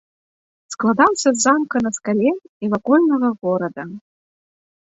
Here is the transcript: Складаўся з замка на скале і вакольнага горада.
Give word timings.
Складаўся 0.75 1.29
з 1.35 1.41
замка 1.45 1.77
на 1.89 1.93
скале 1.99 2.31
і 2.39 2.65
вакольнага 2.73 3.29
горада. 3.45 3.83